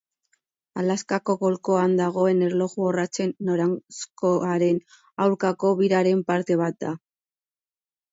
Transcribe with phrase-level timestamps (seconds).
[0.83, 4.79] Alaskako golkoan dagoen erloju-orratzen noranzkoaren
[5.27, 6.95] aurkako biraren parte bat da.